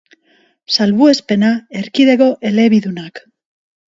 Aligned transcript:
Salbuespena, 0.77 1.51
erkidego 1.81 2.31
elebidunak. 2.51 3.23